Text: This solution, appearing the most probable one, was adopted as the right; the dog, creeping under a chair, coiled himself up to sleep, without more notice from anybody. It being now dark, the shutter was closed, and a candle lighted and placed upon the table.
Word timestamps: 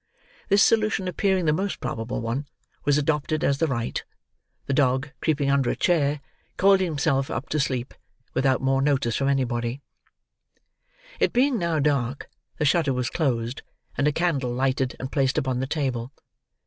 This 0.49 0.63
solution, 0.63 1.07
appearing 1.07 1.45
the 1.45 1.53
most 1.53 1.79
probable 1.79 2.21
one, 2.21 2.47
was 2.85 2.97
adopted 2.97 3.43
as 3.43 3.59
the 3.59 3.67
right; 3.67 4.03
the 4.65 4.73
dog, 4.73 5.11
creeping 5.21 5.51
under 5.51 5.69
a 5.69 5.75
chair, 5.75 6.21
coiled 6.57 6.79
himself 6.79 7.29
up 7.29 7.49
to 7.49 7.59
sleep, 7.59 7.93
without 8.33 8.61
more 8.63 8.81
notice 8.81 9.15
from 9.15 9.27
anybody. 9.29 9.79
It 11.19 11.31
being 11.33 11.59
now 11.59 11.77
dark, 11.77 12.31
the 12.57 12.65
shutter 12.65 12.93
was 12.93 13.11
closed, 13.11 13.61
and 13.95 14.07
a 14.07 14.11
candle 14.11 14.51
lighted 14.51 14.95
and 14.99 15.11
placed 15.11 15.37
upon 15.37 15.59
the 15.59 15.67
table. 15.67 16.11